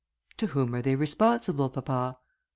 "To 0.37 0.47
whom 0.47 0.73
are 0.73 0.81
they 0.81 0.95
responsible, 0.95 1.69
papa?" 1.69 2.17